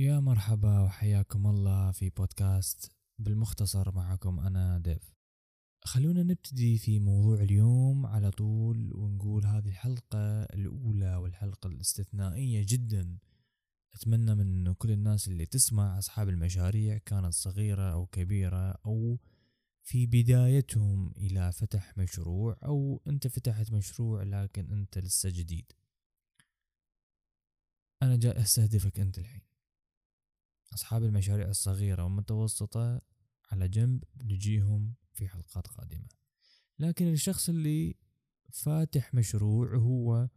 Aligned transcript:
يا 0.00 0.20
مرحبا 0.20 0.80
وحياكم 0.80 1.46
الله 1.46 1.92
في 1.92 2.10
بودكاست 2.10 2.92
بالمختصر 3.18 3.94
معكم 3.94 4.40
أنا 4.40 4.78
ديف. 4.78 5.14
خلونا 5.84 6.22
نبتدي 6.22 6.78
في 6.78 6.98
موضوع 6.98 7.42
اليوم 7.42 8.06
على 8.06 8.30
طول 8.30 8.92
ونقول 8.92 9.46
هذه 9.46 9.68
الحلقة 9.68 10.42
الأولى 10.42 11.16
والحلقة 11.16 11.66
الاستثنائية 11.66 12.66
جدا. 12.68 13.18
أتمنى 13.94 14.34
من 14.34 14.72
كل 14.72 14.90
الناس 14.90 15.28
اللي 15.28 15.46
تسمع 15.46 15.98
أصحاب 15.98 16.28
المشاريع 16.28 16.98
كانت 16.98 17.32
صغيرة 17.32 17.92
أو 17.92 18.06
كبيرة 18.06 18.70
أو 18.86 19.18
في 19.82 20.06
بدايتهم 20.06 21.12
إلى 21.16 21.52
فتح 21.52 21.98
مشروع 21.98 22.58
أو 22.64 23.02
أنت 23.06 23.26
فتحت 23.26 23.72
مشروع 23.72 24.22
لكن 24.22 24.72
أنت 24.72 24.98
لسه 24.98 25.30
جديد. 25.30 25.72
أنا 28.02 28.16
جاي 28.16 28.42
أستهدفك 28.42 29.00
أنت 29.00 29.18
الحين. 29.18 29.49
أصحاب 30.74 31.04
المشاريع 31.04 31.48
الصغيرة 31.48 32.04
والمتوسطة 32.04 33.00
على 33.52 33.68
جنب 33.68 34.04
نجيهم 34.24 34.94
في 35.12 35.28
حلقات 35.28 35.66
قادمة. 35.66 36.08
لكن 36.78 37.12
الشخص 37.12 37.48
اللي 37.48 37.94
فاتح 38.52 39.14
مشروع 39.14 39.76
هو 39.76 40.28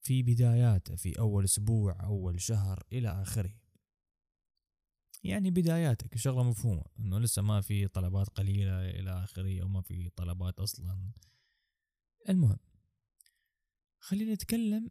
في 0.00 0.22
بداياته 0.22 0.96
في 0.96 1.18
أول 1.18 1.44
أسبوع 1.44 2.04
أول 2.04 2.40
شهر 2.40 2.86
إلى 2.92 3.08
آخره. 3.08 3.54
يعني 5.24 5.50
بداياتك 5.50 6.16
شغلة 6.16 6.42
مفهومة 6.42 6.84
إنه 6.98 7.18
لسه 7.18 7.42
ما 7.42 7.60
في 7.60 7.88
طلبات 7.88 8.28
قليلة 8.28 8.90
إلى 8.90 9.24
آخره 9.24 9.62
أو 9.62 9.68
ما 9.68 9.82
في 9.82 10.08
طلبات 10.08 10.58
أصلا. 10.58 11.12
المهم 12.28 12.58
خلينا 13.98 14.32
نتكلم 14.32 14.90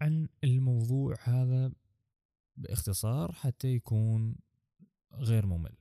عن 0.00 0.28
الموضوع 0.44 1.16
هذا 1.22 1.72
باختصار 2.56 3.32
حتى 3.32 3.68
يكون 3.68 4.36
غير 5.12 5.46
ممل. 5.46 5.76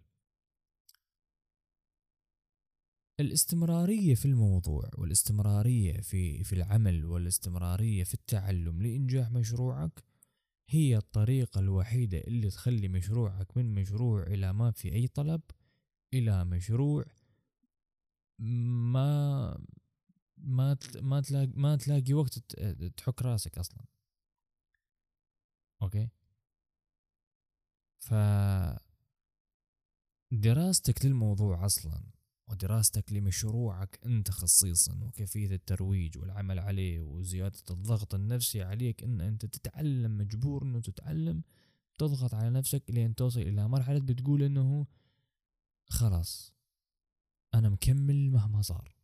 الاستمرارية 3.19 4.15
في 4.15 4.25
الموضوع 4.25 4.89
والاستمرارية 4.97 6.01
في 6.01 6.43
في 6.43 6.53
العمل 6.53 7.05
والاستمرارية 7.05 8.03
في 8.03 8.13
التعلم 8.13 8.81
لإنجاح 8.81 9.31
مشروعك 9.31 10.03
هي 10.69 10.97
الطريقة 10.97 11.59
الوحيدة 11.59 12.17
اللي 12.17 12.49
تخلي 12.49 12.87
مشروعك 12.87 13.57
من 13.57 13.73
مشروع 13.73 14.23
إلى 14.23 14.53
ما 14.53 14.71
في 14.71 14.93
أي 14.93 15.07
طلب 15.07 15.41
إلى 16.13 16.45
مشروع 16.45 17.05
ما 18.39 19.57
ما 20.37 20.77
ما 21.01 21.21
تلاقي 21.21 21.51
ما 21.55 21.75
تلاقي 21.75 22.13
وقت 22.13 22.39
تحك 22.97 23.21
راسك 23.21 23.57
أصلا. 23.57 23.85
okay؟ 25.81 26.09
ف 28.01 28.13
دراستك 30.31 31.05
للموضوع 31.05 31.65
أصلا 31.65 32.03
ودراستك 32.47 33.13
لمشروعك 33.13 33.99
أنت 34.05 34.31
خصيصا 34.31 34.99
وكيفية 35.03 35.55
الترويج 35.55 36.17
والعمل 36.17 36.59
عليه 36.59 37.01
وزيادة 37.01 37.59
الضغط 37.69 38.15
النفسي 38.15 38.63
عليك 38.63 39.03
أن 39.03 39.21
أنت 39.21 39.45
تتعلم 39.45 40.17
مجبور 40.17 40.63
أنه 40.63 40.79
تتعلم 40.79 41.43
تضغط 41.97 42.33
على 42.33 42.49
نفسك 42.49 42.83
لين 42.89 43.15
توصل 43.15 43.39
إلى 43.39 43.67
مرحلة 43.67 43.99
بتقول 43.99 44.43
أنه 44.43 44.87
خلاص 45.89 46.53
أنا 47.53 47.69
مكمل 47.69 48.31
مهما 48.31 48.61
صار. 48.61 48.95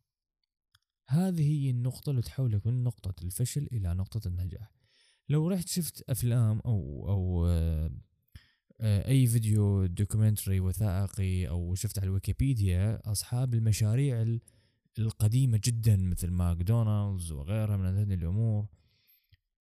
هذه 1.08 1.52
هي 1.52 1.70
النقطة 1.70 2.10
اللي 2.10 2.22
تحولك 2.22 2.68
من 2.68 2.84
نقطة 2.84 3.24
الفشل 3.24 3.68
إلى 3.72 3.94
نقطة 3.94 4.28
النجاح. 4.28 4.72
لو 5.30 5.48
رحت 5.48 5.68
شفت 5.68 6.10
أفلام 6.10 6.60
أو 6.60 7.10
أو 7.10 7.48
آه، 7.48 7.92
أي 8.82 9.28
فيديو 9.28 9.86
documentary 9.86 10.60
وثائقي 10.60 11.48
أو 11.48 11.76
شفت 11.76 12.00
على 12.00 12.08
الويكيبيديا 12.08 13.12
أصحاب 13.12 13.54
المشاريع 13.54 14.38
القديمة 15.00 15.62
جدا 15.64 15.98
مثل 15.98 16.32
ماكدونالدز 16.32 17.32
وغيرها 17.32 17.78
من 17.78 17.98
هذه 17.98 18.14
الأمور 18.14 18.68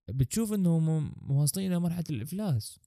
بتشوف 0.08 0.52
إنهم 0.52 1.12
واصلين 1.30 1.72
إلى 1.72 1.80
مرحلة 1.80 2.04
الإفلاس 2.10 2.80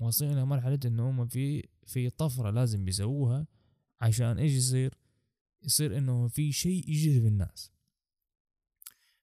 واصلين 0.00 0.32
إلى 0.32 0.44
مرحلة 0.44 0.78
انهم 0.84 1.26
في 1.26 1.68
في 1.86 2.10
طفرة 2.10 2.50
لازم 2.50 2.84
بيسووها 2.84 3.46
عشان 4.00 4.38
إيش 4.38 4.52
يصير؟ 4.52 4.94
يصير 5.62 5.98
إنه 5.98 6.28
في 6.28 6.52
شيء 6.52 6.90
يجذب 6.90 7.26
الناس. 7.26 7.72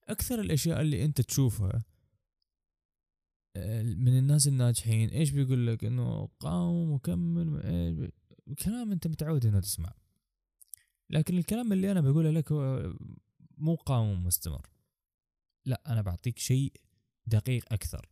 أكثر 0.08 0.42
الأشياء 0.42 0.82
اللي 0.82 1.06
أنت 1.06 1.22
تشوفها 1.22 1.84
من 3.84 4.18
الناس 4.18 4.48
الناجحين 4.48 5.10
إيش 5.10 5.32
بيقول 5.32 5.68
لك؟ 5.68 5.86
إنه 5.86 6.30
قاوم 6.40 6.92
وكمل 6.92 7.62
إيه 7.62 8.12
كلام 8.64 8.92
أنت 8.92 9.08
متعود 9.08 9.46
إنه 9.46 9.60
تسمع. 9.60 9.94
لكن 11.10 11.38
الكلام 11.38 11.74
اللي 11.74 11.92
أنا 11.92 12.02
بقوله 12.02 12.32
لك 12.32 12.52
هو 12.52 12.94
مو 13.58 13.76
قاوم 13.76 14.24
مستمر 14.26 14.70
لا 15.66 15.82
أنا 15.88 16.02
بعطيك 16.02 16.40
شيء 16.40 16.74
دقيق 17.26 17.74
أكثر. 17.74 18.10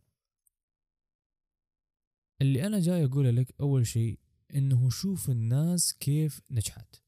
اللي 2.42 2.66
أنا 2.66 2.80
جاي 2.80 3.04
أقوله 3.04 3.30
لك 3.30 3.54
أول 3.60 3.86
شيء 3.86 4.18
إنه 4.54 4.90
شوف 4.90 5.30
الناس 5.30 5.92
كيف 5.92 6.40
نجحت. 6.50 7.02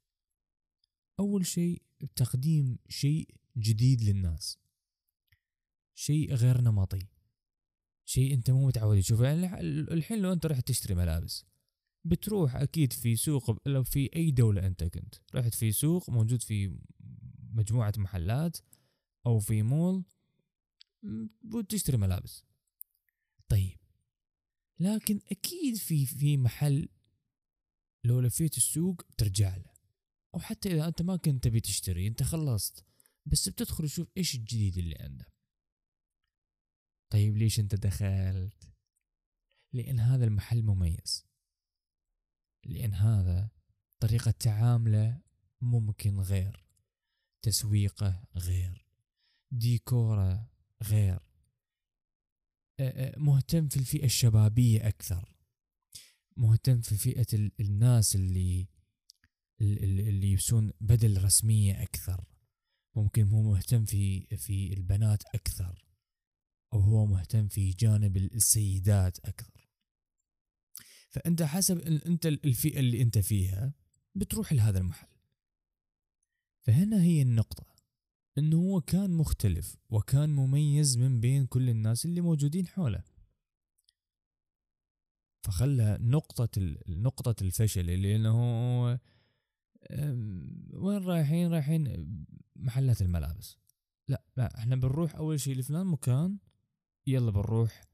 أول 1.20 1.46
شيء 1.46 1.82
تقديم 2.16 2.78
شيء 2.88 3.28
جديد 3.56 4.02
للناس. 4.02 4.58
شيء 5.94 6.34
غير 6.34 6.60
نمطي. 6.60 7.11
شيء 8.12 8.34
انت 8.34 8.50
مو 8.50 8.66
متعود 8.66 9.00
تشوفه 9.00 9.24
يعني 9.24 9.60
الحين 9.60 10.18
لو 10.18 10.32
انت 10.32 10.46
رحت 10.46 10.68
تشتري 10.68 10.94
ملابس 10.94 11.44
بتروح 12.04 12.56
أكيد 12.56 12.92
في 12.92 13.16
سوق 13.16 13.68
لو 13.68 13.84
في 13.84 14.10
اي 14.16 14.30
دولة 14.30 14.66
انت 14.66 14.84
كنت. 14.84 15.14
رحت 15.34 15.54
في 15.54 15.72
سوق 15.72 16.10
موجود 16.10 16.42
في 16.42 16.78
مجموعة 17.52 17.92
محلات 17.96 18.58
أو 19.26 19.38
في 19.38 19.62
مول 19.62 20.04
بتشتري 21.42 21.96
ملابس. 21.96 22.44
طيب. 23.48 23.78
لكن 24.80 25.20
أكيد 25.30 25.76
في 25.76 26.06
في 26.06 26.36
محل 26.36 26.88
لو 28.04 28.20
لفيت 28.20 28.56
السوق 28.56 29.02
ترجع 29.16 29.56
له. 29.56 29.72
أو 30.34 30.40
حتى 30.40 30.72
إذا 30.74 30.88
أنت 30.88 31.02
ما 31.02 31.16
كنت 31.16 31.44
تبي 31.44 31.60
تشتري 31.60 32.06
أنت 32.06 32.22
خلصت. 32.22 32.84
بس 33.26 33.48
بتدخل 33.48 33.84
تشوف 33.84 34.08
إيش 34.16 34.34
الجديد 34.34 34.78
اللي 34.78 34.96
عنده. 35.00 35.31
طيب 37.12 37.36
ليش 37.36 37.60
انت 37.60 37.74
دخلت؟ 37.74 38.68
لأن 39.72 40.00
هذا 40.00 40.24
المحل 40.24 40.62
مميز. 40.62 41.26
لأن 42.64 42.94
هذا 42.94 43.50
طريقة 44.00 44.30
تعامله 44.30 45.20
ممكن 45.60 46.20
غير. 46.20 46.64
تسويقه 47.42 48.24
غير. 48.36 48.86
ديكوره 49.50 50.50
غير. 50.82 51.20
مهتم 53.16 53.68
في 53.68 53.76
الفئة 53.76 54.04
الشبابية 54.04 54.88
أكثر. 54.88 55.36
مهتم 56.36 56.80
في 56.80 56.96
فئة 56.96 57.50
الناس 57.60 58.16
اللي 58.16 58.68
اللي 59.60 60.30
يلبسون 60.30 60.72
بدل 60.80 61.24
رسمية 61.24 61.82
أكثر. 61.82 62.24
ممكن 62.96 63.28
هو 63.28 63.42
مهتم 63.42 63.84
في 63.84 64.26
في 64.36 64.72
البنات 64.72 65.22
أكثر. 65.34 65.91
أو 66.72 66.80
هو 66.80 67.06
مهتم 67.06 67.48
في 67.48 67.70
جانب 67.70 68.16
السيدات 68.16 69.18
أكثر. 69.18 69.68
فأنت 71.10 71.42
حسب 71.42 71.78
أنت 71.80 72.26
الفئة 72.26 72.80
اللي 72.80 73.02
أنت 73.02 73.18
فيها 73.18 73.74
بتروح 74.14 74.52
لهذا 74.52 74.78
المحل. 74.78 75.08
فهنا 76.60 77.02
هي 77.02 77.22
النقطة 77.22 77.66
إنه 78.38 78.56
هو 78.56 78.80
كان 78.80 79.10
مختلف 79.10 79.76
وكان 79.90 80.30
مميز 80.30 80.98
من 80.98 81.20
بين 81.20 81.46
كل 81.46 81.68
الناس 81.68 82.04
اللي 82.04 82.20
موجودين 82.20 82.66
حوله. 82.66 83.04
فخلى 85.42 85.98
نقطة 86.00 86.76
نقطة 86.88 87.42
الفشل 87.42 87.90
اللي 87.90 88.16
إنه 88.16 88.98
وين 90.72 91.02
رايحين؟ 91.04 91.52
رايحين 91.52 92.06
محلات 92.56 93.02
الملابس. 93.02 93.58
لا 94.08 94.24
لا 94.36 94.58
إحنا 94.58 94.76
بنروح 94.76 95.14
أول 95.14 95.40
شيء 95.40 95.56
لفلان 95.56 95.86
مكان 95.86 96.38
يلا 97.06 97.30
بنروح 97.30 97.84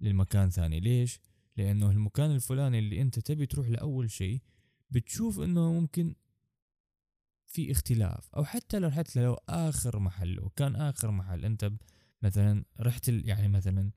للمكان 0.00 0.50
ثاني. 0.50 0.80
ليش؟ 0.80 1.20
لأنه 1.56 1.90
المكان 1.90 2.30
الفلاني 2.30 2.78
اللي 2.78 3.02
أنت 3.02 3.18
تبي 3.18 3.46
تروح 3.46 3.68
لأول 3.68 4.10
شيء 4.10 4.42
بتشوف 4.90 5.40
إنه 5.40 5.72
ممكن 5.72 6.14
في 7.46 7.72
اختلاف. 7.72 8.34
أو 8.34 8.44
حتى 8.44 8.78
لو 8.78 8.90
حتى 8.90 9.22
لو 9.22 9.34
آخر 9.48 9.98
محل 9.98 10.40
وكان 10.40 10.76
آخر 10.76 11.10
محل 11.10 11.44
أنت 11.44 11.72
مثلا 12.22 12.64
رحت 12.80 13.08
يعني 13.08 13.48
مثلا 13.48 13.90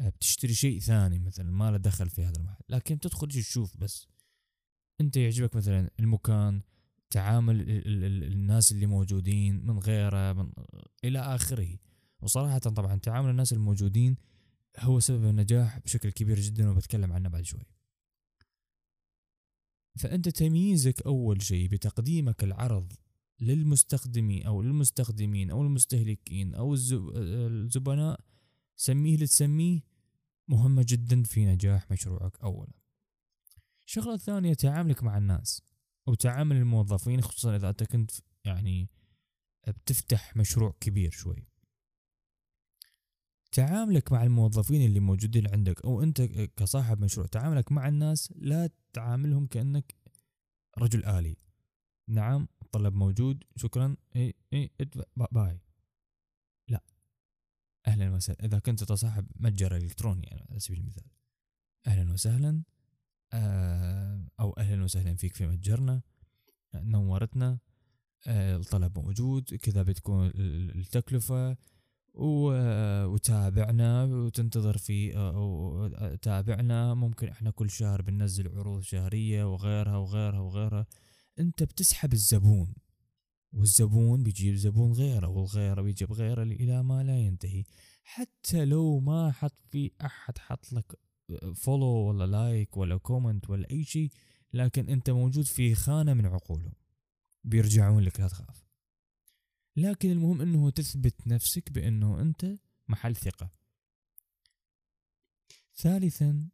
آه، 0.00 0.08
بتشتري 0.08 0.54
شيء 0.54 0.80
ثاني 0.80 1.18
مثلا 1.18 1.50
ما 1.50 1.70
له 1.70 1.76
دخل 1.76 2.10
في 2.10 2.24
هذا 2.24 2.36
المحل. 2.36 2.64
لكن 2.68 3.00
تدخل 3.00 3.28
تشوف 3.28 3.76
بس. 3.76 4.08
أنت 5.00 5.16
يعجبك 5.16 5.56
مثلا 5.56 5.90
المكان 6.00 6.62
تعامل 7.10 7.64
الناس 8.32 8.72
اللي 8.72 8.86
موجودين 8.86 9.66
من 9.66 9.78
غيره 9.78 10.32
من 10.32 10.52
إلى 11.04 11.18
آخره. 11.18 11.78
وصراحة 12.22 12.58
طبعا 12.58 12.96
تعامل 12.96 13.30
الناس 13.30 13.52
الموجودين 13.52 14.16
هو 14.78 15.00
سبب 15.00 15.24
النجاح 15.24 15.78
بشكل 15.78 16.10
كبير 16.10 16.40
جدا 16.40 16.70
وبتكلم 16.70 17.12
عنه 17.12 17.28
بعد 17.28 17.44
شوي. 17.44 17.66
فأنت 19.98 20.28
تمييزك 20.28 21.02
أول 21.02 21.42
شيء 21.42 21.68
بتقديمك 21.68 22.44
العرض 22.44 22.92
للمستخدمين 23.40 24.46
أو 24.46 24.62
للمستخدمين 24.62 25.50
أو 25.50 25.62
المستهلكين 25.62 26.54
أو 26.54 26.74
الزبناء 26.74 28.20
سميه 28.76 29.14
اللي 29.14 29.26
تسميه 29.26 29.80
مهمة 30.48 30.84
جدا 30.88 31.22
في 31.22 31.46
نجاح 31.46 31.90
مشروعك 31.90 32.40
أولا. 32.40 32.72
الشغلة 33.86 34.14
الثانية 34.14 34.54
تعاملك 34.54 35.02
مع 35.02 35.18
الناس 35.18 35.62
أو 36.08 36.14
تعامل 36.14 36.56
الموظفين 36.56 37.20
خصوصا 37.20 37.56
إذا 37.56 37.68
أنت 37.68 37.82
كنت 37.82 38.10
يعني 38.44 38.90
بتفتح 39.68 40.36
مشروع 40.36 40.76
كبير 40.80 41.10
شوي. 41.10 41.46
تعاملك 43.52 44.12
مع 44.12 44.22
الموظفين 44.22 44.86
اللي 44.86 45.00
موجودين 45.00 45.48
عندك 45.48 45.84
أو 45.84 46.02
أنت 46.02 46.22
كصاحب 46.56 47.00
مشروع 47.00 47.26
تعاملك 47.26 47.72
مع 47.72 47.88
الناس 47.88 48.32
لا 48.36 48.70
تعاملهم 48.92 49.46
كأنك 49.46 49.94
رجل 50.78 51.04
آلي. 51.04 51.36
نعم 52.08 52.48
الطلب 52.62 52.94
موجود 52.94 53.44
شكرا 53.56 53.96
إي 54.16 54.34
إي 54.52 54.70
باي. 55.16 55.60
لا. 56.68 56.82
أهلا 57.86 58.10
وسهلا. 58.10 58.44
إذا 58.44 58.58
كنت 58.58 58.84
تصاحب 58.84 59.26
متجر 59.36 59.76
إلكتروني 59.76 60.26
يعني 60.26 60.46
على 60.50 60.60
سبيل 60.60 60.80
المثال. 60.80 61.10
أهلا 61.86 62.12
وسهلا 62.12 62.62
آه، 63.32 64.26
أو 64.40 64.52
أهلا 64.52 64.84
وسهلا 64.84 65.14
فيك 65.14 65.36
في 65.36 65.46
متجرنا. 65.46 66.02
نورتنا 66.74 67.58
آه، 68.26 68.56
الطلب 68.56 68.98
موجود 68.98 69.54
كذا 69.54 69.82
بتكون 69.82 70.32
التكلفة. 70.36 71.56
وتابعنا 72.14 74.04
وتنتظر 74.04 74.78
في 74.78 75.16
أو 75.16 75.88
تابعنا. 76.22 76.94
ممكن 76.94 77.28
إحنا 77.28 77.50
كل 77.50 77.70
شهر 77.70 78.02
بننزل 78.02 78.58
عروض 78.58 78.82
شهرية 78.82 79.52
وغيرها 79.52 79.96
وغيرها 79.96 80.40
وغيرها. 80.40 80.86
أنت 81.38 81.62
بتسحب 81.62 82.12
الزبون 82.12 82.74
والزبون 83.52 84.22
بيجيب 84.22 84.54
زبون 84.54 84.92
غيره 84.92 85.28
والغيره 85.28 85.82
بيجيب 85.82 86.12
غيره 86.12 86.42
إلى 86.42 86.82
ما 86.82 87.02
لا 87.02 87.18
ينتهي. 87.18 87.64
حتى 88.04 88.64
لو 88.64 89.00
ما 89.00 89.32
حط 89.32 89.54
في 89.68 89.90
أحد 90.04 90.38
حط 90.38 90.72
لك 90.72 90.98
follow 91.54 91.86
ولا 91.86 92.26
like 92.26 92.76
ولا 92.76 92.96
comment 92.96 93.50
ولا 93.50 93.70
أي 93.70 93.84
شيء 93.84 94.10
لكن 94.52 94.88
أنت 94.88 95.10
موجود 95.10 95.44
في 95.44 95.74
خانة 95.74 96.14
من 96.14 96.26
عقولهم 96.26 96.72
بيرجعون 97.44 98.02
لك 98.02 98.20
لا 98.20 98.28
تخاف. 98.28 98.61
لكن 99.76 100.10
المهم 100.10 100.40
إنه 100.40 100.70
تثبت 100.70 101.26
نفسك 101.26 101.72
بإنه 101.72 102.20
أنت 102.20 102.58
محل 102.88 103.16
ثقة. 103.16 103.50
ثالثا 105.74 106.48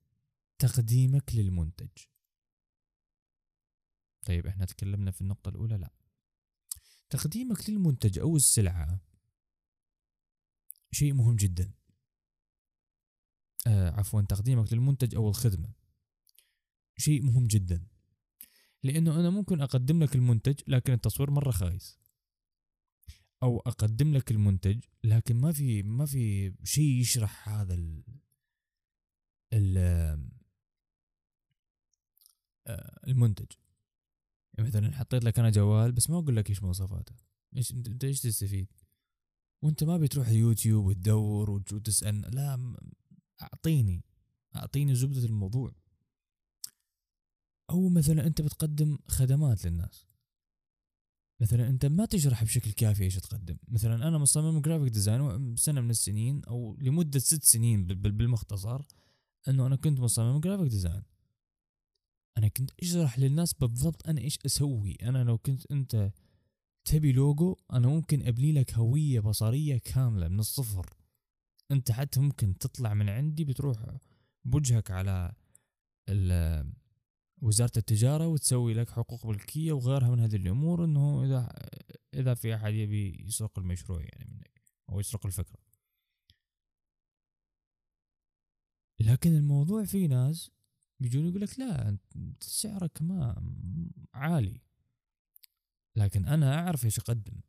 تقديمك 0.59 1.35
للمنتج. 1.35 1.91
طيب 4.26 4.47
إحنا 4.47 4.65
تكلمنا 4.65 5.11
في 5.11 5.20
النقطة 5.20 5.49
الأولى 5.49 5.76
لا. 5.76 5.91
تقديمك 7.11 7.70
للمنتج 7.70 8.19
أو 8.19 8.37
السلعة 8.37 9.00
شيء 10.93 11.12
مهم 11.12 11.37
جدا. 11.37 11.73
آه 13.67 13.91
عفوا 13.91 14.23
تقديمك 14.23 14.73
للمنتج 14.73 15.15
أو 15.15 15.29
الخدمة 15.29 15.73
شيء 16.99 17.23
مهم 17.23 17.47
جدا. 17.47 17.87
لأنه 18.82 19.20
أنا 19.20 19.31
ممكن 19.31 19.61
أقدم 19.61 20.03
لك 20.03 20.15
المنتج 20.15 20.61
لكن 20.67 20.93
التصوير 20.93 21.31
مرة 21.31 21.50
خايس. 21.50 21.99
أو 23.43 23.58
أقدم 23.61 24.14
لك 24.17 24.31
المنتج 24.31 24.85
لكن 25.05 25.37
ما 25.37 25.52
في 25.52 25.82
ما 25.82 26.06
في 26.06 26.55
شيء 26.64 27.00
يشرح 27.00 27.49
هذا 27.49 27.75
ال 27.75 28.02
ال 29.52 29.79
آه، 32.67 33.00
المنتج. 33.08 33.46
يعني 34.55 34.69
مثلا 34.69 34.93
حطيت 34.96 35.25
لك 35.25 35.38
أنا 35.38 35.50
جوال 35.50 35.93
بس 35.93 36.11
ما 36.11 36.19
أقول 36.19 36.37
لك 36.37 36.50
إيش 36.50 36.62
مواصفاته. 36.62 37.14
إيش 37.56 37.73
أنت 37.73 38.05
إيش 38.05 38.20
تستفيد؟ 38.20 38.69
وأنت 39.62 39.84
ما 39.84 39.96
بتروح 39.99 40.29
اليوتيوب 40.29 40.84
وتدور 40.87 41.50
وتسأل 41.50 42.20
لا 42.20 42.76
أعطيني 43.43 44.05
أعطيني 44.56 44.94
زبدة 44.94 45.25
الموضوع. 45.25 45.73
أو 47.70 47.88
مثلا 47.88 48.26
أنت 48.26 48.41
بتقدم 48.41 48.99
خدمات 49.08 49.64
للناس. 49.64 50.07
مثلا 51.40 51.69
أنت 51.69 51.87
ما 51.87 52.05
تشرح 52.05 52.44
بشكل 52.44 52.70
كافي 52.70 53.05
إيش 53.05 53.17
تقدم. 53.17 53.56
مثلا 53.69 54.08
أنا 54.08 54.19
مصمم 54.19 54.61
graphic 54.61 54.93
design 54.93 55.56
سنة 55.56 55.81
من 55.81 55.90
السنين 55.90 56.44
أو 56.44 56.76
لمدة 56.81 57.19
ست 57.19 57.43
سنين 57.44 57.87
بالمختصر 57.87 58.82
إنه 59.49 59.67
أنا 59.67 59.76
كنت 59.76 60.00
مصمم 60.00 60.40
graphic 60.41 60.69
design 60.69 61.03
أنا 62.38 62.49
كنت 62.49 62.70
اشرح 62.82 63.19
للناس 63.19 63.55
بالضبط 63.55 64.08
أنا 64.08 64.20
إيش 64.20 64.38
أسوي. 64.46 64.96
أنا 65.02 65.25
لو 65.25 65.38
كنت 65.38 65.67
أنت 65.70 66.12
تبي 66.85 67.12
لوجو 67.12 67.56
أنا 67.73 67.88
ممكن 67.88 68.26
أبني 68.26 68.52
لك 68.52 68.75
هوية 68.75 69.20
بصرية 69.20 69.79
كاملة 69.79 70.29
من 70.29 70.41
الصفر. 70.41 70.94
أنت 71.70 71.91
حتى 71.91 72.20
ممكن 72.20 72.58
تطلع 72.58 72.94
من 72.94 73.08
عندي 73.08 73.44
بتروح 73.44 73.96
بوجهك 74.44 74.91
على 74.91 75.32
وزارة 77.43 77.73
التجارة 77.76 78.26
وتسوي 78.26 78.75
لك 78.75 78.90
حقوق 78.90 79.26
ملكية 79.26 79.73
وغيرها 79.73 80.11
من 80.11 80.20
هذه 80.20 80.37
الأمور 80.37 80.85
إنه 80.85 81.25
إذا 81.25 81.49
إذا 82.14 82.35
في 82.35 82.55
أحد 82.55 82.73
يبي 82.73 83.25
يسرق 83.26 83.58
المشروع 83.58 84.00
يعني 84.00 84.32
منك 84.32 84.62
أو 84.90 85.00
يسرق 85.00 85.26
الفكرة. 85.26 85.58
لكن 89.00 89.37
الموضوع 89.37 89.85
في 89.85 90.06
ناس 90.06 90.50
بيجون 91.00 91.29
يقول 91.29 91.40
لك 91.40 91.58
لا 91.58 91.99
سعرك 92.40 93.02
ما 93.02 93.43
عالي. 94.14 94.61
لكن 95.96 96.26
أنا 96.26 96.55
أعرف 96.55 96.84
إيش 96.84 96.99
أقدم. 96.99 97.41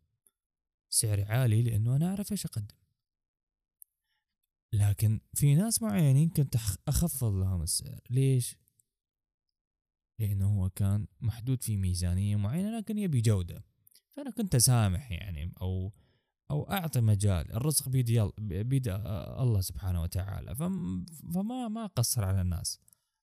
سعري 0.89 1.23
عالي 1.23 1.63
لأنه 1.63 1.95
أنا 1.95 2.09
أعرف 2.09 2.31
إيش 2.31 2.45
أقدم. 2.45 2.75
لكن 4.73 5.21
في 5.33 5.55
ناس 5.55 5.81
معينين 5.81 6.29
كنت 6.29 6.55
أخفض 6.87 7.33
لهم 7.33 7.61
السعر. 7.61 8.01
ليش؟ 8.09 8.55
لأنه 10.19 10.47
هو 10.47 10.69
كان 10.69 11.07
محدود 11.21 11.63
في 11.63 11.77
ميزانية 11.77 12.35
معينة 12.35 12.77
لكن 12.77 12.97
يبي 12.97 13.21
جودة. 13.21 13.63
فأنا 14.09 14.31
كنت 14.31 14.55
أسامح 14.55 15.11
يعني 15.11 15.53
أو 15.61 15.93
أو 16.51 16.63
أعطي 16.71 17.01
مجال 17.01 17.51
الرزق 17.53 17.89
بيد 17.89 18.31
بيد 18.39 18.87
الله 18.87 19.61
سبحانه 19.61 20.01
وتعالى. 20.01 20.55
فما 20.55 21.67
ما 21.67 21.85
أقصر 21.85 22.23
على 22.23 22.41
الناس. 22.41 22.79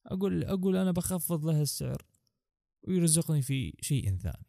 أقول 0.06 0.44
أقول 0.44 0.76
أنا 0.76 0.90
بخفض 0.90 1.44
له 1.44 1.62
السعر 1.62 2.06
ويرزقني 2.88 3.42
في 3.42 3.74
شيء 3.80 4.16
ثاني. 4.16 4.46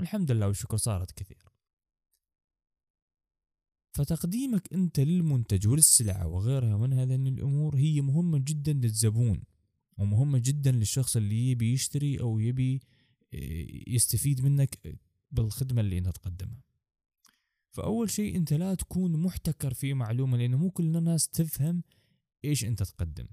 الحمد 0.00 0.30
لله 0.30 0.46
والشكر 0.46 0.76
صارت 0.76 1.12
كثير. 1.12 1.48
فتقديمك 3.94 4.72
أنت 4.72 5.00
للمنتج 5.00 5.68
وللسلعة 5.68 6.26
وغيرها 6.26 6.76
من 6.76 6.92
هذه 6.92 7.14
الأمور 7.14 7.76
هي 7.76 8.00
مهمة 8.00 8.38
جدا 8.38 8.72
للزبون. 8.72 9.44
ومهمة 10.02 10.38
جدا 10.38 10.72
للشخص 10.72 11.16
اللي 11.16 11.50
يبي 11.50 11.72
يشتري 11.72 12.20
أو 12.20 12.38
يبي 12.38 12.80
آه، 13.34 13.66
يستفيد 13.86 14.40
منك 14.44 14.98
بالخدمة 15.30 15.80
اللي 15.80 15.98
أنت 15.98 16.08
تقدمها. 16.08 16.62
فأول 17.70 18.10
شيء 18.10 18.36
أنت 18.36 18.52
لا 18.52 18.74
تكون 18.74 19.16
محتكر 19.16 19.74
في 19.74 19.94
معلومة 19.94 20.38
لأنه 20.38 20.56
مو 20.56 20.70
كل 20.70 20.96
الناس 20.96 21.28
تفهم 21.28 21.82
إيش 22.44 22.64
أنت 22.64 22.82
تقدم 22.82 23.26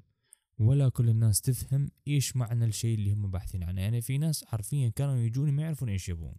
ولا 0.60 0.90
كل 0.90 1.10
الناس 1.10 1.42
تفهم 1.42 1.92
إيش 2.08 2.36
معنى 2.36 2.66
الشيء 2.66 2.96
اللي 2.96 3.12
هم 3.12 3.32
باحثين 3.32 3.64
عنه. 3.64 3.82
يعني 3.82 4.02
في 4.02 4.18
ناس 4.18 4.46
حرفيا 4.46 4.90
كانوا 4.90 5.18
يجوني 5.18 5.52
ما 5.52 5.64
يعرفون 5.64 5.90
إيش 5.90 6.10
يبون. 6.10 6.36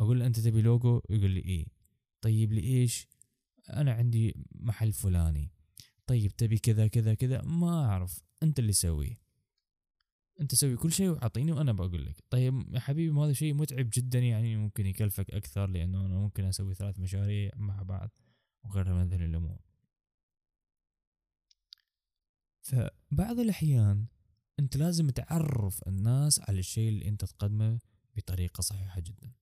أقول 0.00 0.18
له 0.18 0.26
أنت 0.26 0.40
تبي 0.40 0.62
لوجو؟ 0.62 1.00
يقول 1.10 1.30
لي 1.30 1.40
إيه. 1.40 1.66
طيب 2.20 2.52
لإيش؟ 2.52 3.08
أنا 3.70 3.92
عندي 3.92 4.34
محل 4.54 4.92
فلاني. 4.92 5.50
طيب 6.06 6.36
تبي 6.36 6.58
كذا 6.58 6.86
كذا 6.86 7.14
كذا؟ 7.14 7.42
ما 7.42 7.84
أعرف. 7.84 8.22
أنت 8.42 8.58
اللي 8.58 8.72
سويه 8.72 9.23
أنت 10.40 10.54
سوي 10.54 10.76
كل 10.76 10.92
شيء 10.92 11.08
وأعطيني 11.08 11.52
وأنا 11.52 11.72
بقول 11.72 12.06
لك. 12.06 12.16
طيب 12.30 12.74
يا 12.74 12.80
حبيبي 12.80 13.20
هذا 13.20 13.32
شيء 13.32 13.54
متعب 13.54 13.90
جدا 13.92 14.18
يعني 14.18 14.56
ممكن 14.56 14.86
يكلفك 14.86 15.30
أكثر 15.30 15.66
لأنه 15.66 16.06
أنا 16.06 16.18
ممكن 16.18 16.44
أسوي 16.44 16.74
ثلاث 16.74 17.00
مشاريع 17.00 17.50
مع 17.56 17.82
بعض 17.82 18.10
وغيرها 18.64 18.94
من 18.94 19.08
ذي 19.08 19.16
الأمور. 19.16 19.60
فبعض 22.62 23.38
الأحيان 23.38 24.06
أنت 24.58 24.76
لازم 24.76 25.10
تعرف 25.10 25.88
الناس 25.88 26.40
على 26.40 26.58
الشيء 26.58 26.88
اللي 26.88 27.08
أنت 27.08 27.24
تقدمه 27.24 27.80
بطريقة 28.16 28.60
صحيحة 28.60 29.00
جدا. 29.00 29.32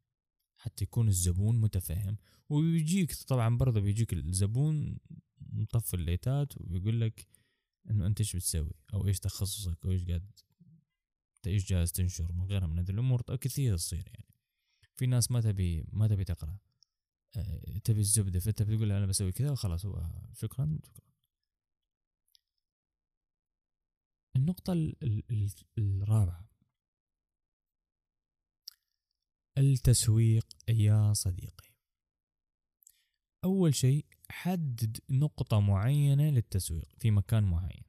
حتى 0.57 0.85
يكون 0.85 1.09
الزبون 1.09 1.61
متفهم. 1.61 2.17
ويجيك 2.49 3.15
طبعا 3.15 3.57
برضه 3.57 3.81
بيجيك 3.81 4.13
الزبون 4.13 4.99
مطفي 5.41 5.95
الليتات 5.95 6.61
وبيقول 6.61 7.01
لك 7.01 7.27
إنه 7.91 8.07
أنت 8.07 8.21
إيش 8.21 8.37
بتسوي؟ 8.37 8.73
أو 8.95 9.07
إيش 9.07 9.21
تخصصك؟ 9.21 9.85
أو 9.85 9.91
إيش 9.91 10.05
قاعد 10.05 10.31
إيش 11.47 11.67
جالس 11.67 11.93
تنشر 11.93 12.33
من 12.33 12.45
غيرها 12.45 12.67
من 12.67 12.79
هذه 12.79 12.91
الأمور 12.91 13.23
كثير 13.37 13.77
تصير 13.77 14.07
يعني. 14.07 14.27
في 14.95 15.07
ناس 15.07 15.31
ما 15.31 15.41
تبي 15.41 15.85
ما 15.93 16.09
تبي 16.09 16.25
تقرأ. 16.25 16.59
أه 17.37 17.79
تبي 17.85 18.01
الزبدة 18.01 18.41
فانت 18.41 18.63
بتقول 18.63 18.93
أنا 18.93 19.07
بسوي 19.07 19.33
كذا 19.33 19.51
وخلاص 19.51 19.87
هو 19.87 20.11
شكرا 20.33 20.79
شكرا. 20.85 21.13
النقطة 24.37 24.73
ال- 24.73 24.97
ال- 25.03 25.25
ال- 25.31 26.03
الرابعة. 26.03 26.49
التسويق 29.59 30.47
يا 30.69 31.13
صديقي. 31.13 31.73
أول 33.45 33.75
شيء 33.75 34.07
حدد 34.31 35.01
نقطة 35.11 35.61
معينة 35.61 36.31
للتسويق 36.31 36.89
في 36.99 37.11
مكان 37.11 37.45
معين. 37.45 37.85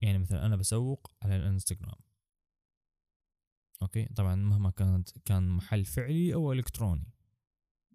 يعني 0.00 0.18
مثلا 0.18 0.46
أنا 0.46 0.56
بسوق 0.56 1.12
على 1.22 1.36
الإنستغرام. 1.36 2.00
أوكي؟ 3.82 4.04
طبعا 4.04 4.34
مهما 4.34 4.70
كانت 4.70 5.18
كان 5.18 5.48
محل 5.48 5.84
فعلي 5.84 6.34
أو 6.34 6.52
إلكتروني. 6.52 7.12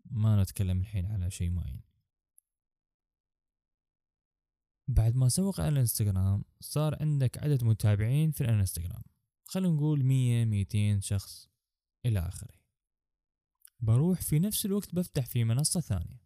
ما 0.05 0.41
نتكلم 0.41 0.79
الحين 0.79 1.05
على 1.05 1.31
شيء 1.31 1.49
معين. 1.49 1.81
بعد 4.87 5.15
ما 5.15 5.29
سوق 5.29 5.61
على 5.61 5.69
الإنستغرام 5.69 6.43
صار 6.59 7.01
عندك 7.01 7.37
عدد 7.37 7.63
متابعين 7.63 8.31
في 8.31 8.41
الإنستغرام. 8.41 9.03
خلينا 9.43 9.75
نقول 9.75 10.03
مية 10.03 10.45
ميتين 10.45 11.01
شخص 11.01 11.49
إلى 12.05 12.19
آخره. 12.19 12.55
بروح 13.79 14.21
في 14.21 14.39
نفس 14.39 14.65
الوقت 14.65 14.95
بفتح 14.95 15.25
في 15.25 15.43
منصة 15.43 15.79
ثانية. 15.79 16.21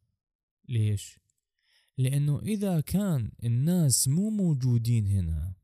ليش؟ 0.69 1.19
لأنه 1.97 2.39
إذا 2.39 2.81
كان 2.81 3.31
الناس 3.43 4.07
مو 4.07 4.29
موجودين 4.29 5.07
هنا 5.07 5.58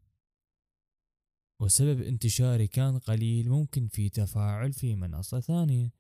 وسبب 1.59 2.01
انتشاري 2.01 2.67
كان 2.67 3.00
قليل 3.00 3.50
ممكن 3.50 3.88
في 3.88 4.09
تفاعل 4.09 4.74
في 4.74 4.95
منصة 4.95 5.39
ثانية. 5.39 5.93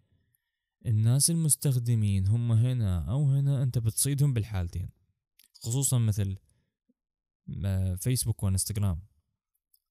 الناس 0.85 1.29
المستخدمين 1.29 2.27
هم 2.27 2.51
هنا 2.51 3.11
أو 3.11 3.31
هنا 3.31 3.63
أنت 3.63 3.77
بتصيدهم 3.77 4.33
بالحالتين 4.33 4.89
خصوصا 5.61 5.97
مثل 5.97 6.37
ما 7.47 7.95
فيسبوك 7.95 8.43
وإنستغرام. 8.43 9.01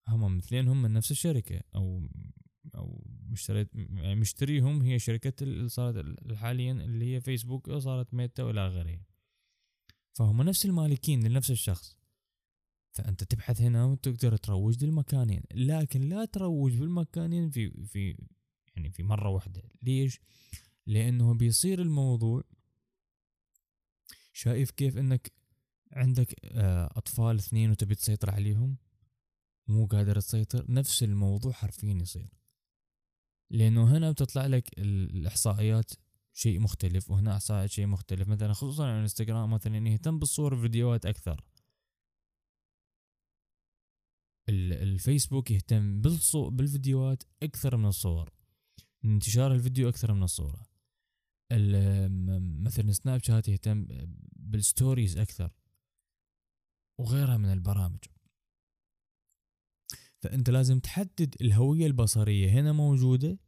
هم 0.08 0.36
مثلين 0.36 0.68
هم 0.68 0.82
من 0.82 0.92
نفس 0.92 1.10
الشركة 1.10 1.60
أو 1.74 2.08
أو 2.74 3.04
مشتريت 3.30 3.68
يعني 3.74 4.14
مشتريهم 4.14 4.82
هي 4.82 4.98
شركة 4.98 5.42
اللي 5.42 5.68
صارت 5.68 6.32
حاليا 6.32 6.72
اللي 6.72 7.14
هي 7.14 7.20
فيسبوك 7.20 7.72
صارت 7.72 8.14
ميتا 8.14 8.42
وإلى 8.42 8.68
آخره. 8.68 9.00
فهم 10.12 10.42
نفس 10.42 10.66
المالكين 10.66 11.26
لنفس 11.26 11.50
الشخص. 11.50 12.03
فأنت 12.94 13.24
تبحث 13.24 13.60
هنا 13.60 13.84
وتقدر 13.84 14.36
تروج 14.36 14.84
للمكانين. 14.84 15.42
لكن 15.54 16.00
لا 16.00 16.24
تروج 16.24 16.76
بالمكانين 16.78 17.50
في 17.50 17.86
في 17.86 18.16
يعني 18.76 18.90
في 18.90 19.02
مرة 19.02 19.28
واحدة. 19.28 19.62
ليش؟ 19.82 20.20
لأنه 20.86 21.34
بيصير 21.34 21.82
الموضوع 21.82 22.42
شايف 24.32 24.70
كيف 24.70 24.98
إنك 24.98 25.32
عندك 25.92 26.34
آه، 26.44 26.90
أطفال 26.96 27.36
اثنين 27.36 27.70
وتبي 27.70 27.94
تسيطر 27.94 28.30
عليهم؟ 28.30 28.76
مو 29.68 29.86
قادر 29.86 30.20
تسيطر. 30.20 30.64
نفس 30.72 31.02
الموضوع 31.02 31.52
حرفيا 31.52 31.92
يصير. 32.02 32.28
لأنه 33.50 33.96
هنا 33.96 34.10
بتطلع 34.10 34.46
لك 34.46 34.78
ال- 34.78 35.10
الإحصائيات 35.16 35.90
شيء 36.32 36.60
مختلف 36.60 37.10
وهنا 37.10 37.32
إحصائيات 37.34 37.70
شيء 37.70 37.86
مختلف. 37.86 38.28
مثلا 38.28 38.52
خصوصا 38.52 38.84
على 38.84 38.96
الإنستغرام 38.96 39.50
مثلا 39.50 39.88
يهتم 39.88 40.18
بالصور 40.18 40.54
والفيديوهات 40.54 41.06
أكثر. 41.06 41.32
ال- 41.32 41.53
الفيسبوك 44.48 45.50
يهتم 45.50 46.00
بالصو 46.00 46.50
بالفيديوهات 46.50 47.22
أكثر 47.42 47.76
من 47.76 47.86
الصور. 47.86 48.30
انتشار 49.04 49.54
الفيديو 49.54 49.88
أكثر 49.88 50.12
من 50.12 50.22
الصورة. 50.22 50.66
مثلا 52.62 52.92
سناب 52.92 53.22
شات 53.22 53.48
يهتم 53.48 53.86
بالستوريز 54.36 55.18
أكثر 55.18 55.50
وغيرها 56.98 57.36
من 57.36 57.52
البرامج. 57.52 58.04
فأنت 60.18 60.50
لازم 60.50 60.80
تحدد 60.80 61.34
الهوية 61.40 61.86
البصرية 61.86 62.50
هنا 62.50 62.72
موجودة 62.72 63.38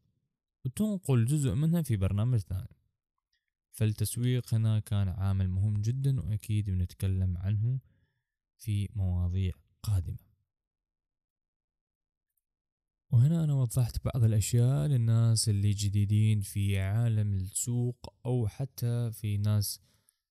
وتنقل 0.65 1.25
جزء 1.25 1.55
منها 1.55 1.83
في 1.83 1.97
برنامج 1.97 2.39
ثاني. 2.39 2.77
فالتسويق 3.73 4.55
هنا 4.55 4.81
كان 4.81 5.09
عامل 5.09 5.49
مهم 5.49 5.81
جدا 5.81 6.21
وأكيد 6.21 6.71
بنتكلم 6.71 7.39
عنه 7.39 7.81
في 8.59 8.89
مواضيع 8.95 9.53
قادمة. 9.83 10.16
وهنا 13.17 13.45
أنا 13.45 13.55
وضحت 13.55 14.05
بعض 14.05 14.25
الأشياء 14.25 14.87
للناس 14.87 15.49
اللي 15.49 15.71
جديدين 15.71 16.41
في 16.41 16.79
عالم 16.81 17.33
السوق 17.35 18.15
أو 18.27 18.49
حتى 18.49 19.11
في 19.13 19.37
ناس 19.37 19.81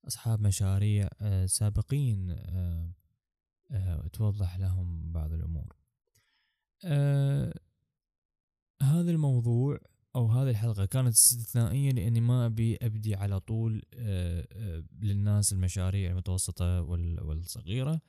أصحاب 0.07 0.41
مشاريع 0.41 1.09
آه، 1.21 1.45
سابقين 1.45 2.29
آه، 2.29 2.93
آه، 3.71 4.07
توضح 4.07 4.57
لهم 4.59 5.11
بعض 5.11 5.33
الأمور. 5.33 5.75
هذا 8.81 9.11
الموضوع 9.11 9.79
أو 10.15 10.27
هذه 10.27 10.49
الحلقة 10.49 10.85
كانت 10.85 11.07
استثنائية 11.13 11.91
لأني 11.91 12.21
ما 12.21 12.45
أبي 12.45 12.77
أبدي 12.81 13.15
على 13.15 13.39
طول 13.39 13.81
للناس 15.01 15.53
المشاريع 15.53 16.11
المتوسطة 16.11 16.81
وال- 16.81 17.23
والصغيرة. 17.23 18.01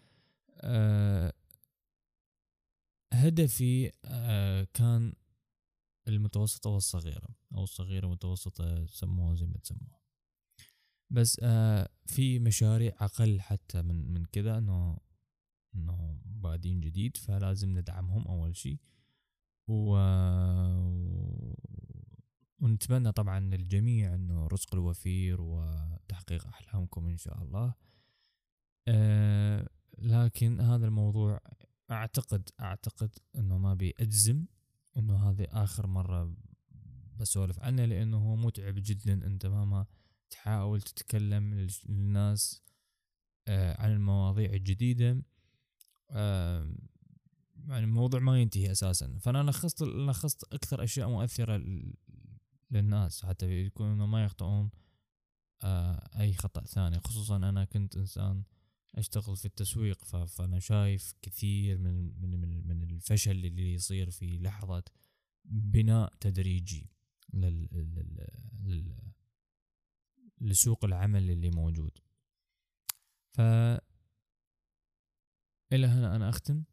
هدفي 3.17 3.93
آه، 4.05 4.67
كان 4.75 5.13
المتوسطة 6.09 6.71
والصغيرة 6.71 7.29
أو 7.55 7.63
الصغيرة 7.63 8.07
والمتوسطة 8.07 8.87
سموها 8.87 9.35
زي 9.35 9.47
ما 9.47 9.59
تسموها. 9.59 10.01
بس 11.11 11.41
آه، 11.43 11.89
في 12.07 12.39
مشاريع 12.39 12.93
أقل 13.01 13.41
حتى 13.41 13.83
من 13.83 14.13
من 14.13 14.25
كذا 14.25 14.59
إنه 14.59 14.99
إنه 15.75 16.21
بادين 16.25 16.81
جديد 16.81 17.17
فلازم 17.17 17.79
ندعمهم 17.79 18.29
أول 18.29 18.57
شي 18.57 18.81
و 19.69 19.97
ونتمنى 22.61 23.13
طبعا 23.13 23.41
للجميع 23.41 24.15
إنه 24.15 24.47
رزق 24.47 24.75
الوفير 24.75 25.41
وتحقيق 25.41 26.47
أحلامكم 26.47 27.07
إن 27.09 27.17
شاء 27.17 27.43
الله. 27.43 27.75
آه 28.89 29.69
لكن 29.99 30.61
هذا 30.61 30.87
الموضوع 30.87 31.41
أعتقد 31.91 32.49
أعتقد 32.61 33.11
إنه 33.37 33.59
ما 33.59 33.75
بيأجزم 33.75 34.45
إنه 34.97 35.31
هذه 35.31 35.47
آخر 35.51 35.87
مرة 35.87 36.35
بسولف 37.17 37.61
عنه 37.61 37.85
لأنه 37.85 38.17
هو 38.19 38.37
متعب 38.37 38.75
جدا. 38.77 39.13
أنت 39.27 39.47
مهما 39.47 39.87
تحاول 40.31 40.81
تتكلم 40.83 41.69
للناس 41.89 42.63
آه 43.49 43.83
عن 43.83 43.93
المواضيع 43.93 44.53
الجديدة 44.53 45.23
آه 46.11 46.75
يعني 47.69 47.85
الموضوع 47.85 48.21
ما 48.21 48.41
ينتهي 48.41 48.73
أساسا. 48.73 49.19
فأنا 49.19 49.51
لخصت 49.51 49.83
لخصت 49.83 50.53
أكثر 50.55 50.85
أشياء 50.85 51.09
مؤثرة 51.09 51.57
ل- 51.57 51.95
للناس 52.71 53.25
حتى 53.27 53.51
يكونوا 53.67 54.07
ما 54.07 54.25
يخطئون 54.25 54.71
آه 55.63 56.09
أي 56.21 56.35
خطأ 56.35 56.65
ثاني. 56.65 57.01
خصوصا 57.01 57.37
أنا 57.37 57.65
كنت 57.65 57.97
إنسان 57.97 58.43
أشتغل 58.99 59.37
في 59.37 59.45
التسويق 59.45 60.05
فأنا 60.05 60.59
شايف 60.59 61.15
كثير 61.23 61.79
من 61.79 62.21
من 62.21 62.67
من, 62.69 62.83
الفشل 62.83 63.45
اللي 63.45 63.75
يصير 63.75 64.11
في 64.11 64.39
لحظة 64.39 64.85
بناء 65.45 66.15
تدريجي 66.21 66.91
لل, 67.33 67.69
لل, 67.73 68.27
لل 68.65 69.13
لسوق 70.41 70.85
العمل 70.85 71.31
اللي 71.31 71.51
موجود. 71.51 71.99
ف 73.33 73.41
إلى 75.73 75.87
هنا 75.87 76.17
أنا 76.17 76.29
أختم. 76.29 76.65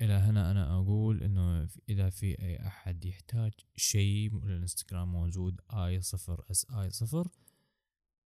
إلى 0.00 0.12
هنا 0.12 0.50
أنا 0.50 0.74
أقول 0.74 1.22
إنه 1.22 1.68
إذا 1.88 2.10
في 2.10 2.42
أي 2.42 2.66
أحد 2.66 3.04
يحتاج 3.04 3.52
شيء 3.76 4.36
الإنستغرام 4.44 5.12
موجود 5.12 5.60
آي 5.70 6.00
صفر 6.00 6.44
إس 6.50 6.70
آي 6.70 6.90
صفر. 6.90 7.28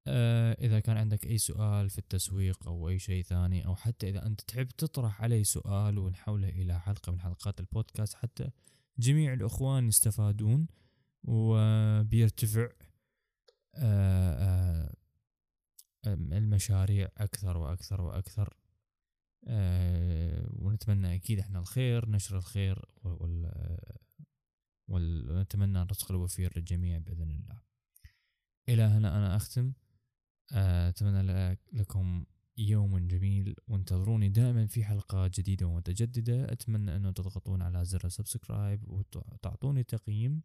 إذا 0.08 0.80
كان 0.80 0.96
عندك 0.96 1.26
أي 1.26 1.38
سؤال 1.38 1.90
في 1.90 1.98
التسويق 1.98 2.66
أو 2.66 2.88
أي 2.88 2.98
شيء 2.98 3.22
ثاني 3.22 3.66
أو 3.66 3.76
حتى 3.76 4.08
إذا 4.08 4.26
أنت 4.26 4.40
تحب 4.40 4.68
تطرح 4.68 5.22
علي 5.22 5.44
سؤال 5.44 5.98
ونحوله 5.98 6.48
إلى 6.48 6.80
حلقة 6.80 7.12
من 7.12 7.20
حلقات 7.20 7.60
البودكاست 7.60 8.14
حتى 8.14 8.50
جميع 8.98 9.32
الأخوان 9.32 9.88
يستفادون 9.88 10.66
وبيرتفع 11.24 12.68
آه، 13.74 14.94
آه، 16.04 16.14
المشاريع 16.14 17.08
أكثر 17.16 17.56
وأكثر 17.56 18.00
وأكثر. 18.00 18.54
آه، 19.48 20.48
ونتمنى 20.52 21.14
أكيد 21.14 21.38
إحنا 21.38 21.58
الخير 21.58 22.08
نشر 22.08 22.36
الخير 22.36 22.84
ونتمنى 24.88 25.82
الرزق 25.82 26.10
الوفير 26.10 26.52
للجميع 26.56 26.98
بإذن 26.98 27.30
الله. 27.30 27.60
إلى 28.68 28.82
هنا 28.82 29.16
أنا 29.16 29.36
أختم. 29.36 29.66
آه، 29.68 29.89
أتمنى 30.52 31.22
لك- 31.22 31.60
لكم 31.72 32.24
يوم 32.58 32.98
جميل 32.98 33.54
وانتظروني 33.68 34.28
دائما 34.28 34.66
في 34.66 34.84
حلقات 34.84 35.40
جديدة 35.40 35.66
ومتجددة. 35.66 36.52
أتمنى 36.52 36.96
أنه 36.96 37.10
تضغطون 37.10 37.62
على 37.62 37.84
زر 37.84 38.08
سبسكرايب 38.08 38.88
وتعطوني 38.88 39.84
تقييم 39.84 40.42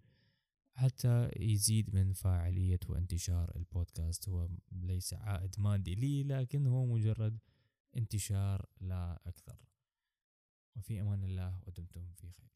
حتى 0.74 1.30
يزيد 1.40 1.96
من 1.96 2.14
فاعلية 2.14 2.80
وانتشار 2.90 3.56
البودكاست. 3.56 4.30
هو 4.30 4.50
ليس 4.72 5.14
عائد 5.14 5.56
مادي 5.60 5.96
لي 5.96 6.24
لكن 6.24 6.68
هو 6.68 6.86
مجرد 6.86 7.40
انتشار 7.98 8.66
لا 8.82 9.20
أكثر. 9.26 9.58
وفي 10.76 11.02
أمان 11.02 11.24
الله 11.24 11.60
ودمتم 11.68 12.12
في 12.14 12.32
خير. 12.32 12.50